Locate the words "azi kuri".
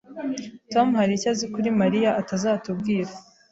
1.33-1.69